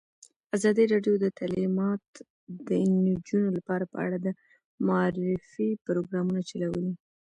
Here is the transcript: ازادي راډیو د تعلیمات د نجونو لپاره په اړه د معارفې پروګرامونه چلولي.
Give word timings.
ازادي 0.55 0.83
راډیو 0.93 1.15
د 1.23 1.25
تعلیمات 1.39 2.05
د 2.67 2.69
نجونو 3.07 3.49
لپاره 3.57 3.83
په 3.91 3.97
اړه 4.05 4.17
د 4.25 4.27
معارفې 4.87 5.69
پروګرامونه 5.85 6.41
چلولي. 6.49 6.91